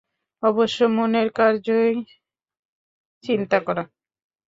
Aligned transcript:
অবশ্য 0.43 0.79
মনের 0.95 1.27
কার্যই 1.31 1.95
চিন্তা 3.23 3.57
করা। 3.59 3.83